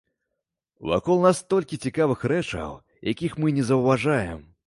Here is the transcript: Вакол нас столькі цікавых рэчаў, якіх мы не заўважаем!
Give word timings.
Вакол 0.91 1.19
нас 1.25 1.41
столькі 1.43 1.79
цікавых 1.89 2.25
рэчаў, 2.33 2.71
якіх 3.11 3.39
мы 3.43 3.55
не 3.59 3.63
заўважаем! 3.71 4.43